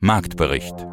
[0.00, 0.86] Marktbericht.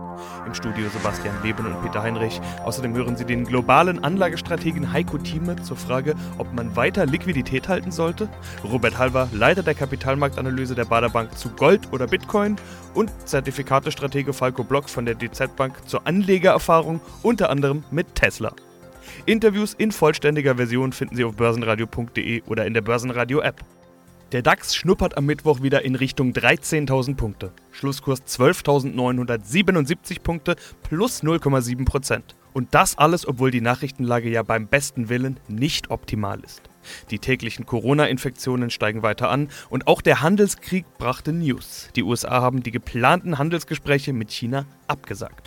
[0.48, 2.42] Im Studio Sebastian Leben und Peter Heinrich.
[2.64, 7.92] Außerdem hören Sie den globalen Anlagestrategen Heiko Thieme zur Frage, ob man weiter Liquidität halten
[7.92, 8.28] sollte.
[8.64, 12.56] Robert Halver, Leiter der Kapitalmarktanalyse der Baderbank zu Gold oder Bitcoin.
[12.96, 18.54] Und Zertifikatestratege Falco Block von der DZ Bank zur Anlegererfahrung, unter anderem mit Tesla.
[19.28, 23.64] Interviews in vollständiger Version finden Sie auf börsenradio.de oder in der Börsenradio App.
[24.32, 27.52] Der DAX schnuppert am Mittwoch wieder in Richtung 13.000 Punkte.
[27.71, 32.36] Schlusskurs 12.977 Punkte plus 0,7 Prozent.
[32.52, 36.64] Und das alles, obwohl die Nachrichtenlage ja beim besten Willen nicht optimal ist.
[37.11, 41.89] Die täglichen Corona-Infektionen steigen weiter an und auch der Handelskrieg brachte News.
[41.95, 45.45] Die USA haben die geplanten Handelsgespräche mit China abgesagt.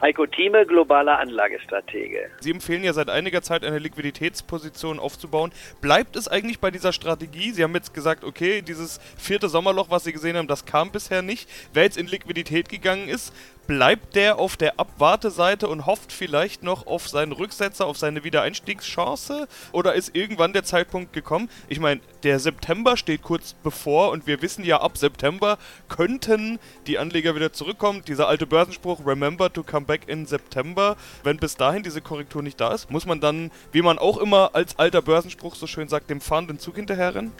[0.00, 2.30] Heiko Thieme, globaler Anlagestratege.
[2.40, 5.52] Sie empfehlen ja seit einiger Zeit eine Liquiditätsposition aufzubauen.
[5.80, 7.52] Bleibt es eigentlich bei dieser Strategie?
[7.52, 11.22] Sie haben jetzt gesagt, okay, dieses vierte Sommerloch, was Sie gesehen haben, das kam bisher
[11.22, 11.48] nicht.
[11.72, 13.32] Wer jetzt in Liquidität gegangen ist,
[13.66, 19.48] bleibt der auf der Abwarteseite und hofft vielleicht noch auf seinen Rücksetzer, auf seine Wiedereinstiegschance?
[19.72, 21.48] Oder ist irgendwann der Zeitpunkt gekommen?
[21.68, 26.98] Ich meine, der September steht kurz bevor und wir wissen ja, ab September könnten die
[26.98, 28.02] Anleger wieder zurückkommen.
[28.06, 30.96] Dieser alte Börsenspruch, remember to come back in September.
[31.22, 34.50] Wenn bis dahin diese Korrektur nicht da ist, muss man dann, wie man auch immer
[34.54, 37.32] als alter Börsenspruch so schön sagt, dem fahrenden Zug hinterherrennen?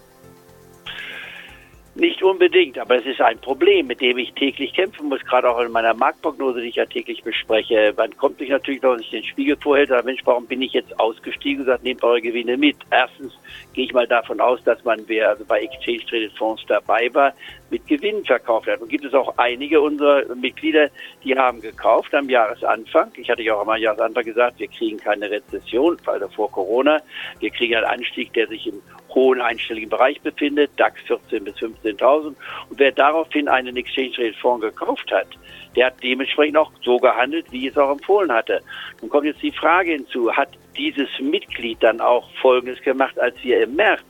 [1.99, 5.59] Nicht unbedingt, aber es ist ein Problem, mit dem ich täglich kämpfen muss, gerade auch
[5.61, 7.95] in meiner Marktprognose, die ich ja täglich bespreche.
[7.97, 10.75] Man kommt sich natürlich noch, wenn sich den Spiegel vorhält, sagt, Mensch, warum bin ich
[10.75, 12.77] jetzt ausgestiegen und sagt, nehmt eure Gewinne mit.
[12.91, 13.33] Erstens
[13.73, 17.33] gehe ich mal davon aus, dass man, wer also bei Exchange Traded Fonds dabei war,
[17.71, 18.83] mit Gewinn verkauft hat.
[18.83, 20.91] Und gibt es auch einige unserer Mitglieder,
[21.25, 23.11] die haben gekauft am Jahresanfang.
[23.17, 27.01] Ich hatte ja auch am Jahresanfang gesagt, wir kriegen keine Rezession, also vor Corona.
[27.41, 28.83] Wir kriegen einen Anstieg, der sich im
[29.17, 32.27] hohen einstelligen Bereich befindet, DAX 14 bis 15.000.
[32.27, 32.37] Und
[32.77, 35.27] wer daraufhin einen Exchange Rate Fonds gekauft hat,
[35.75, 38.63] der hat dementsprechend auch so gehandelt, wie es auch empfohlen hatte.
[39.01, 43.63] Nun kommt jetzt die Frage hinzu, hat dieses Mitglied dann auch Folgendes gemacht, als wir
[43.63, 44.03] im März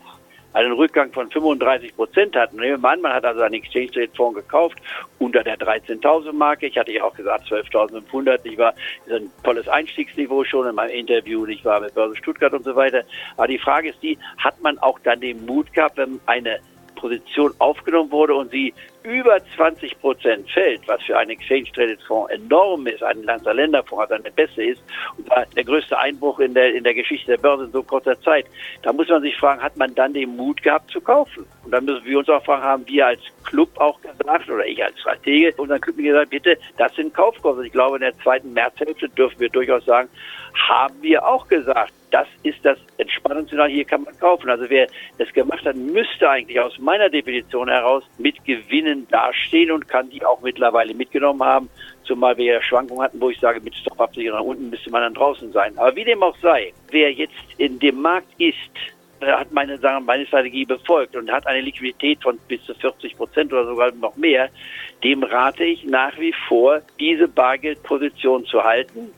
[0.56, 2.56] einen Rückgang von 35 Prozent hatten.
[2.56, 4.78] Nehmen wir an, man hat also einen Exchange Rate Fonds gekauft
[5.18, 6.66] unter der 13.000 Marke.
[6.66, 8.40] Ich hatte ja auch gesagt 12.500.
[8.44, 8.72] Ich war
[9.10, 11.44] ein tolles Einstiegsniveau schon in meinem Interview.
[11.44, 13.04] Ich war mit Börse Stuttgart und so weiter.
[13.36, 16.58] Aber die Frage ist die, hat man auch dann den Mut gehabt, wenn eine
[16.94, 18.72] Position aufgenommen wurde und sie
[19.06, 24.10] über 20 Prozent fällt, was für einen Exchange Traded Fonds enorm ist, ein Lanzer Länderfonds,
[24.10, 24.82] also der beste ist,
[25.16, 28.46] und der größte Einbruch in der, in der Geschichte der Börse in so kurzer Zeit.
[28.82, 31.46] Da muss man sich fragen, hat man dann den Mut gehabt zu kaufen?
[31.64, 34.82] Und dann müssen wir uns auch fragen, haben wir als Club auch gesagt, oder ich
[34.82, 37.64] als Stratege, unseren Club gesagt, bitte, das sind Kaufkurse.
[37.64, 40.08] Ich glaube, in der zweiten Märzhälfte dürfen wir durchaus sagen,
[40.68, 44.48] haben wir auch gesagt, das ist das Entspannungssignal, hier kann man kaufen.
[44.48, 44.86] Also wer
[45.18, 50.24] das gemacht hat, müsste eigentlich aus meiner Definition heraus mit Gewinnen dastehen und kann die
[50.24, 51.68] auch mittlerweile mitgenommen haben.
[52.04, 55.52] Zumal wir ja Schwankungen hatten, wo ich sage, mit Stop-Absicherung unten müsste man dann draußen
[55.52, 55.76] sein.
[55.76, 58.56] Aber wie dem auch sei, wer jetzt in dem Markt ist,
[59.20, 63.52] hat meine, sagen, meine Strategie befolgt und hat eine Liquidität von bis zu 40 Prozent
[63.52, 64.48] oder sogar noch mehr,
[65.04, 69.10] dem rate ich nach wie vor, diese Bargeldposition zu halten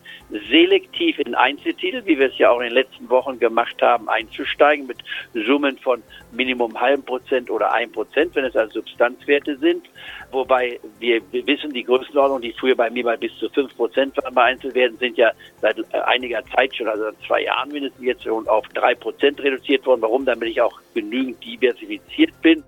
[0.50, 4.86] selektiv in Einzeltitel, wie wir es ja auch in den letzten Wochen gemacht haben, einzusteigen
[4.86, 4.98] mit
[5.34, 6.02] Summen von
[6.32, 9.86] Minimum halben Prozent oder ein Prozent, wenn es also Substanzwerte sind.
[10.30, 14.34] Wobei wir wissen, die Größenordnung, die früher bei mir mal bis zu fünf Prozent waren
[14.34, 18.46] bei Einzelwerten, sind ja seit einiger Zeit schon, also seit zwei Jahren mindestens jetzt schon
[18.48, 20.02] auf drei Prozent reduziert worden.
[20.02, 20.24] Warum?
[20.24, 22.62] Damit ich auch genügend diversifiziert bin.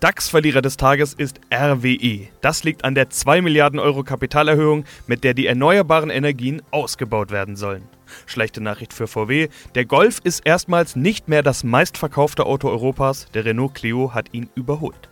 [0.00, 2.28] DAX-Verlierer des Tages ist RWE.
[2.40, 7.54] Das liegt an der 2 Milliarden Euro Kapitalerhöhung, mit der die erneuerbaren Energien ausgebaut werden
[7.54, 7.82] sollen.
[8.24, 13.44] Schlechte Nachricht für VW, der Golf ist erstmals nicht mehr das meistverkaufte Auto Europas, der
[13.44, 15.10] Renault Clio hat ihn überholt.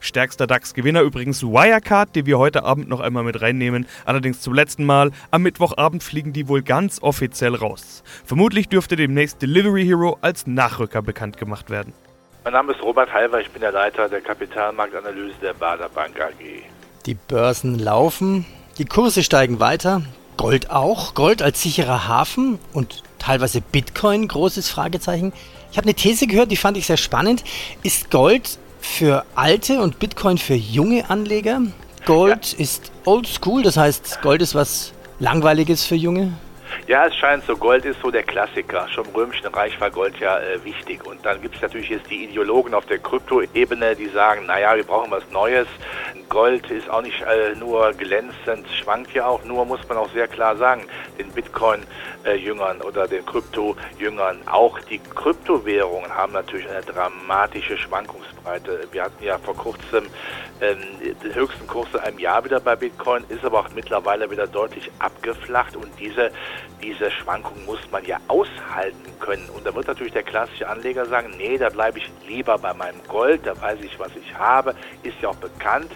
[0.00, 3.86] Stärkster DAX-Gewinner übrigens Wirecard, die wir heute Abend noch einmal mit reinnehmen.
[4.06, 5.10] Allerdings zum letzten Mal.
[5.30, 8.02] Am Mittwochabend fliegen die wohl ganz offiziell raus.
[8.24, 11.92] Vermutlich dürfte demnächst Delivery Hero als Nachrücker bekannt gemacht werden.
[12.42, 16.62] Mein Name ist Robert Halver, ich bin der Leiter der Kapitalmarktanalyse der Bader Bank AG.
[17.04, 18.46] Die Börsen laufen,
[18.78, 20.00] die Kurse steigen weiter,
[20.38, 25.34] Gold auch, Gold als sicherer Hafen und teilweise Bitcoin, großes Fragezeichen.
[25.70, 27.44] Ich habe eine These gehört, die fand ich sehr spannend.
[27.82, 31.60] Ist Gold für alte und Bitcoin für junge Anleger?
[32.06, 32.58] Gold ja.
[32.58, 36.32] ist old school, das heißt, Gold ist was Langweiliges für junge?
[36.86, 38.88] Ja, es scheint so, Gold ist so der Klassiker.
[38.88, 41.06] Schon im Römischen Reich war Gold ja äh, wichtig.
[41.06, 44.84] Und dann gibt es natürlich jetzt die Ideologen auf der Kryptoebene, die sagen, naja, wir
[44.84, 45.68] brauchen was Neues.
[46.30, 50.28] Gold ist auch nicht äh, nur glänzend, schwankt ja auch, nur muss man auch sehr
[50.28, 50.84] klar sagen,
[51.18, 58.86] den Bitcoin-Jüngern oder den Krypto-Jüngern, auch die Kryptowährungen haben natürlich eine dramatische Schwankungsbreite.
[58.92, 60.06] Wir hatten ja vor kurzem
[60.60, 60.78] ähm,
[61.22, 64.88] den höchsten Kurs in einem Jahr wieder bei Bitcoin, ist aber auch mittlerweile wieder deutlich
[65.00, 66.30] abgeflacht und diese,
[66.80, 69.48] diese Schwankung muss man ja aushalten können.
[69.56, 73.02] Und da wird natürlich der klassische Anleger sagen, nee, da bleibe ich lieber bei meinem
[73.08, 75.90] Gold, da weiß ich, was ich habe, ist ja auch bekannt.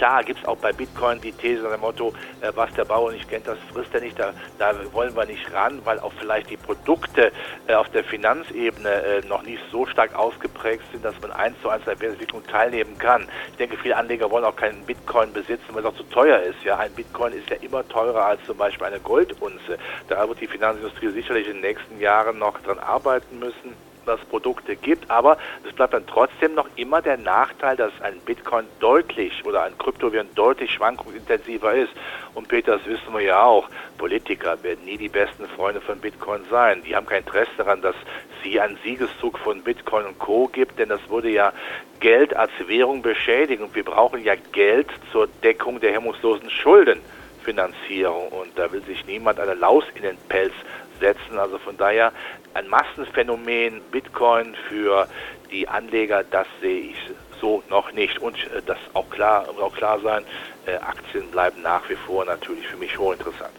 [0.00, 3.12] Klar gibt es auch bei Bitcoin die These nach dem Motto, äh, was der Bauer
[3.12, 4.18] nicht kennt, das frisst er nicht.
[4.18, 7.30] Da, da wollen wir nicht ran, weil auch vielleicht die Produkte
[7.66, 11.68] äh, auf der Finanzebene äh, noch nicht so stark ausgeprägt sind, dass man eins zu
[11.68, 13.28] eins an der Entwicklung teilnehmen kann.
[13.50, 16.64] Ich denke, viele Anleger wollen auch keinen Bitcoin besitzen, weil es auch zu teuer ist.
[16.64, 19.76] Ja, ein Bitcoin ist ja immer teurer als zum Beispiel eine Goldunze.
[20.08, 24.76] Da wird die Finanzindustrie sicherlich in den nächsten Jahren noch dran arbeiten müssen dass Produkte
[24.76, 29.62] gibt, aber es bleibt dann trotzdem noch immer der Nachteil, dass ein Bitcoin deutlich oder
[29.62, 31.92] ein Kryptowährung deutlich schwankungsintensiver ist.
[32.34, 33.68] Und Peter, das wissen wir ja auch,
[33.98, 36.82] Politiker werden nie die besten Freunde von Bitcoin sein.
[36.86, 37.96] Die haben kein Interesse daran, dass
[38.42, 40.48] sie einen Siegeszug von Bitcoin und Co.
[40.48, 41.52] gibt, denn das würde ja
[42.00, 43.64] Geld als Währung beschädigen.
[43.64, 48.28] Und wir brauchen ja Geld zur Deckung der hemmungslosen Schuldenfinanzierung.
[48.28, 50.54] Und da will sich niemand eine Laus in den Pelz
[51.00, 51.38] setzen.
[51.38, 52.12] Also von daher
[52.54, 55.08] ein Massenphänomen Bitcoin für
[55.50, 56.96] die Anleger, das sehe ich
[57.40, 58.18] so noch nicht.
[58.18, 60.24] Und äh, das auch klar, auch klar sein,
[60.66, 63.52] äh, Aktien bleiben nach wie vor natürlich für mich hochinteressant.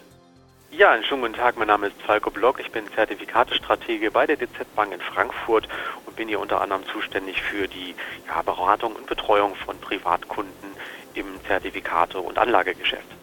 [0.71, 1.57] Ja, einen schönen guten Tag.
[1.57, 2.61] Mein Name ist Falco Block.
[2.61, 5.67] Ich bin Zertifikatestratege bei der DZ Bank in Frankfurt
[6.05, 7.93] und bin hier unter anderem zuständig für die
[8.27, 10.71] ja, Beratung und Betreuung von Privatkunden
[11.13, 13.20] im Zertifikate- und Anlagegeschäft.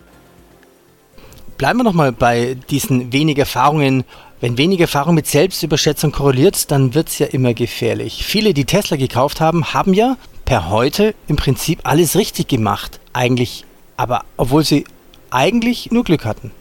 [1.58, 4.04] Bleiben wir nochmal bei diesen wenigen Erfahrungen.
[4.40, 8.24] Wenn wenig Erfahrung mit Selbstüberschätzung korreliert, dann wird es ja immer gefährlich.
[8.24, 13.00] Viele, die Tesla gekauft haben, haben ja per heute im Prinzip alles richtig gemacht.
[13.12, 13.64] Eigentlich,
[13.96, 14.84] aber obwohl sie
[15.30, 16.52] eigentlich nur Glück hatten.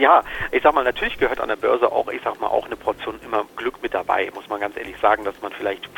[0.00, 2.76] Ja, ich sag mal, natürlich gehört an der Börse auch, ich sag mal, auch eine
[2.76, 5.90] Portion immer Glück mit dabei, muss man ganz ehrlich sagen, dass man vielleicht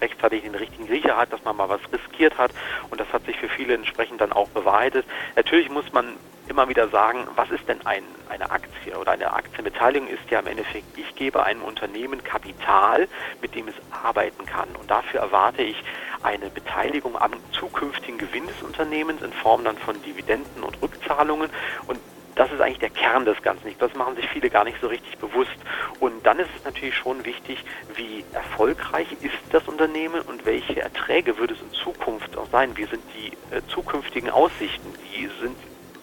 [0.00, 2.52] rechtzeitig den richtigen Riecher hat, dass man mal was riskiert hat
[2.88, 5.04] und das hat sich für viele entsprechend dann auch bewahrheitet.
[5.36, 6.16] Natürlich muss man
[6.48, 10.46] immer wieder sagen, was ist denn ein, eine Aktie oder eine Aktienbeteiligung ist ja im
[10.46, 13.08] Endeffekt, ich gebe einem Unternehmen Kapital,
[13.42, 14.68] mit dem es arbeiten kann.
[14.80, 15.76] Und dafür erwarte ich
[16.22, 21.50] eine Beteiligung am zukünftigen Gewinn des Unternehmens in Form dann von Dividenden und Rückzahlungen.
[21.86, 21.98] Und
[22.34, 23.74] das ist eigentlich der Kern des Ganzen.
[23.78, 25.56] Das machen sich viele gar nicht so richtig bewusst.
[25.98, 31.38] Und dann ist es natürlich schon wichtig, wie erfolgreich ist das Unternehmen und welche Erträge
[31.38, 32.76] würde es in Zukunft auch sein?
[32.76, 34.92] Wie sind die äh, zukünftigen Aussichten?
[35.02, 35.09] Wie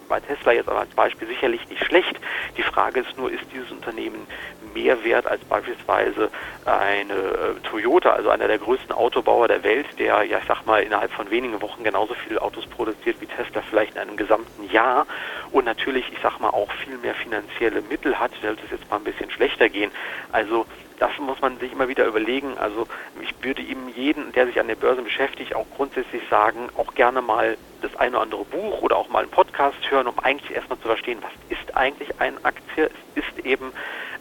[0.07, 2.19] bei Tesla jetzt aber als Beispiel sicherlich nicht schlecht.
[2.57, 4.27] Die Frage ist nur, ist dieses Unternehmen
[4.73, 6.29] mehr wert als beispielsweise
[6.65, 10.83] eine äh, Toyota, also einer der größten Autobauer der Welt, der, ja, ich sag mal,
[10.83, 15.07] innerhalb von wenigen Wochen genauso viele Autos produziert wie Tesla vielleicht in einem gesamten Jahr
[15.51, 18.97] und natürlich, ich sag mal, auch viel mehr finanzielle Mittel hat, sollte es jetzt mal
[18.97, 19.91] ein bisschen schlechter gehen.
[20.31, 20.65] Also
[20.99, 22.57] das muss man sich immer wieder überlegen.
[22.57, 22.87] Also
[23.21, 27.21] ich würde ihm jeden, der sich an der Börse beschäftigt, auch grundsätzlich sagen, auch gerne
[27.21, 30.79] mal das eine oder andere Buch oder auch mal einen Podcast hören, um eigentlich erstmal
[30.79, 32.89] zu verstehen, was ist eigentlich eine Aktie?
[33.15, 33.71] Es ist eben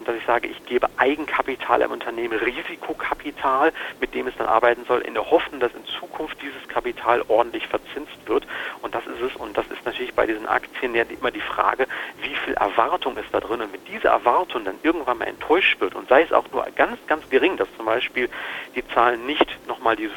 [0.06, 5.00] dass ich sage, ich gebe Eigenkapital im Unternehmen, Risikokapital, mit dem es dann arbeiten soll,
[5.00, 8.46] in der Hoffnung, dass in Zukunft dieses Kapital ordentlich verzinst wird.
[8.82, 9.36] Und das ist es.
[9.36, 11.86] Und das ist natürlich bei diesen Aktien ja immer die Frage,
[12.22, 13.60] wie viel Erwartung ist da drin.
[13.60, 16.98] Und wenn diese Erwartung dann irgendwann mal enttäuscht wird und sei es auch nur ganz,
[17.06, 18.28] ganz gering, dass zum Beispiel
[18.74, 20.12] die Zahlen nicht nochmal diese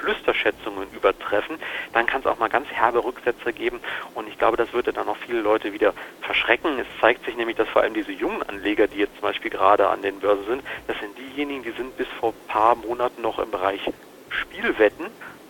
[0.00, 1.58] Flüsterschätzungen übertreffen,
[1.92, 3.80] dann kann es auch mal ganz herbe Rücksätze geben.
[4.14, 6.78] Und ich glaube, das würde dann auch viele Leute wieder verschrecken.
[6.78, 9.88] Es zeigt sich nämlich, dass vor allem diese jungen Anleger, die jetzt zum Beispiel gerade
[9.88, 13.38] an den Börsen sind, das sind diejenigen, die sind bis vor ein paar Monaten noch
[13.38, 13.80] im Bereich
[14.28, 15.06] Spielwetten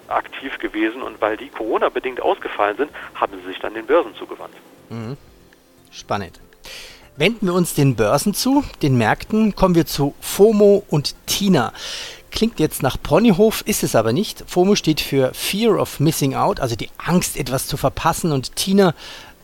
[0.08, 4.54] aktiv gewesen und weil die Corona-bedingt ausgefallen sind, haben sie sich dann den Börsen zugewandt.
[4.90, 5.16] Mhm.
[5.90, 6.40] Spannend.
[7.16, 11.72] Wenden wir uns den Börsen zu, den Märkten, kommen wir zu FOMO und TINA.
[12.32, 14.42] Klingt jetzt nach Ponyhof, ist es aber nicht.
[14.48, 18.32] FOMO steht für Fear of Missing Out, also die Angst, etwas zu verpassen.
[18.32, 18.94] Und TINA,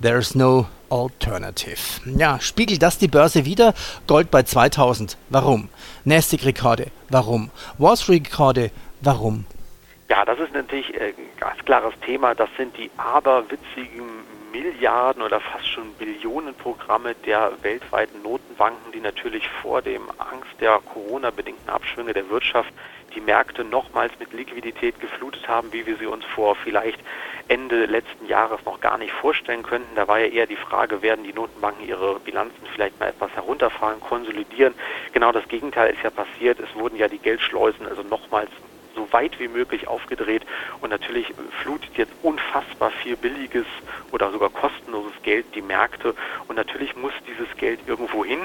[0.03, 2.01] There's No Alternative.
[2.07, 3.75] Ja, spiegelt das die Börse wieder?
[4.07, 5.19] Gold bei 2000.
[5.29, 5.69] Warum?
[6.07, 6.87] Nasdaq-Rekorde.
[7.11, 7.51] Warum?
[7.77, 8.71] Wall Street-Rekorde.
[9.03, 9.45] Warum?
[10.09, 12.35] Ja, das ist natürlich ein ganz klares Thema.
[12.35, 14.09] Das sind die aberwitzigen
[14.53, 21.69] Milliarden oder fast schon Billionenprogramme der weltweiten Notenbanken, die natürlich vor dem Angst der Corona-bedingten
[21.69, 22.73] Abschwünge der Wirtschaft
[23.15, 27.01] die Märkte nochmals mit Liquidität geflutet haben, wie wir sie uns vor vielleicht
[27.51, 29.97] Ende letzten Jahres noch gar nicht vorstellen könnten.
[29.97, 34.01] Da war ja eher die Frage, werden die Notenbanken ihre Bilanzen vielleicht mal etwas herunterfahren,
[34.01, 34.73] konsolidieren.
[35.13, 36.61] Genau das Gegenteil ist ja passiert.
[36.61, 38.51] Es wurden ja die Geldschleusen also nochmals
[38.95, 40.43] so weit wie möglich aufgedreht
[40.81, 43.67] und natürlich flutet jetzt unfassbar viel billiges
[44.13, 46.15] oder sogar kostenloses Geld die Märkte
[46.49, 48.41] und natürlich muss dieses Geld irgendwo hin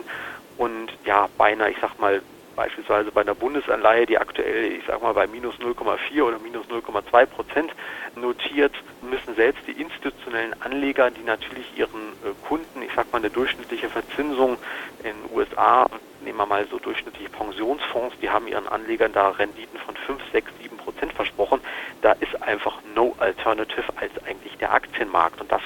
[0.58, 2.22] und ja, beinahe, ich sag mal,
[2.56, 7.26] beispielsweise bei einer Bundesanleihe, die aktuell, ich sag mal, bei minus 0,4 oder minus 0,2
[7.26, 7.72] Prozent
[8.16, 13.30] notiert, müssen selbst die institutionellen Anleger, die natürlich ihren äh, Kunden, ich sag mal, eine
[13.30, 14.58] durchschnittliche Verzinsung
[15.00, 15.88] in den USA,
[16.22, 20.52] nehmen wir mal so durchschnittliche Pensionsfonds, die haben ihren Anlegern da Renditen von 5, 6,
[20.62, 21.62] 7 Prozent versprochen.
[22.02, 25.40] Da ist einfach no alternative als eigentlich der Aktienmarkt.
[25.42, 25.62] Und das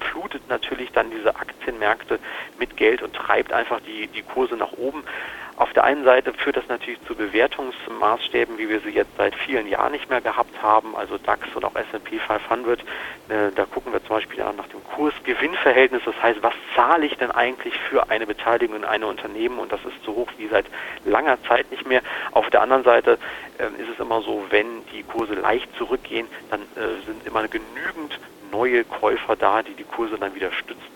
[0.00, 2.18] flutet natürlich dann diese Aktienmärkte
[2.58, 5.02] mit Geld und treibt einfach die, die Kurse nach oben.
[5.56, 9.68] Auf der einen Seite führt das natürlich zu Bewertungsmaßstäben, wie wir sie jetzt seit vielen
[9.68, 12.80] Jahren nicht mehr gehabt haben, also DAX und auch S&P 500.
[12.80, 12.84] Äh,
[13.54, 17.78] da gucken wir zum Beispiel nach dem Kurs-Gewinn-Verhältnis, das heißt, was zahle ich denn eigentlich
[17.88, 20.66] für eine Beteiligung in einem Unternehmen und das ist so hoch wie seit
[21.04, 22.02] langer Zeit nicht mehr.
[22.32, 23.18] Auf der anderen Seite
[23.58, 28.18] äh, ist es immer so, wenn die Kurse leicht zurückgehen, dann äh, sind immer genügend
[28.50, 30.93] neue Käufer da, die die Kurse dann wieder stützen.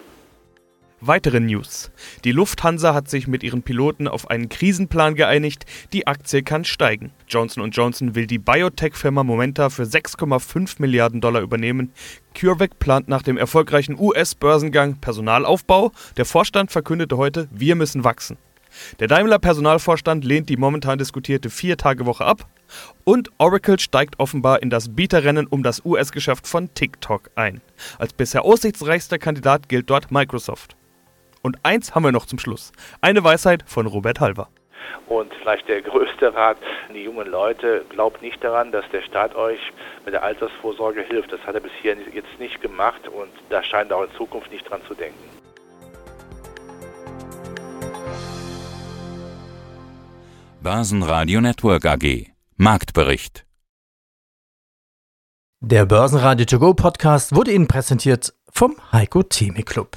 [1.00, 1.92] Weitere News.
[2.24, 5.64] Die Lufthansa hat sich mit ihren Piloten auf einen Krisenplan geeinigt.
[5.92, 7.12] Die Aktie kann steigen.
[7.28, 11.92] Johnson Johnson will die Biotech-Firma Momenta für 6,5 Milliarden Dollar übernehmen.
[12.34, 15.92] CureVac plant nach dem erfolgreichen US-Börsengang Personalaufbau.
[16.16, 18.36] Der Vorstand verkündete heute, wir müssen wachsen.
[18.98, 22.48] Der Daimler Personalvorstand lehnt die momentan diskutierte Vier-Tage-Woche ab.
[23.04, 27.60] Und Oracle steigt offenbar in das Bieterrennen um das US-Geschäft von TikTok ein.
[27.98, 30.77] Als bisher aussichtsreichster Kandidat gilt dort Microsoft.
[31.42, 32.72] Und eins haben wir noch zum Schluss.
[33.00, 34.48] Eine Weisheit von Robert Halver.
[35.06, 39.34] Und vielleicht der größte Rat an die jungen Leute, glaubt nicht daran, dass der Staat
[39.34, 39.60] euch
[40.04, 41.32] mit der Altersvorsorge hilft.
[41.32, 44.68] Das hat er bisher jetzt nicht gemacht und da scheint er auch in Zukunft nicht
[44.68, 45.18] dran zu denken.
[50.60, 53.46] Börsenradio Network AG Marktbericht
[55.60, 59.96] Der Börsenradio To Go Podcast wurde Ihnen präsentiert vom Heiko Theme Club.